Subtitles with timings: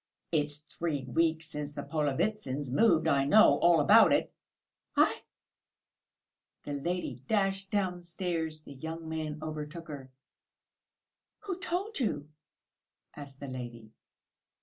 [0.31, 3.07] "It's three weeks since the Polovitsyns moved!
[3.07, 4.33] I know all about it!"
[4.97, 5.19] "Aïe!"
[6.63, 8.63] The lady dashed downstairs.
[8.63, 10.09] The young man overtook her.
[11.41, 12.29] "Who told you?"
[13.15, 13.91] asked the lady.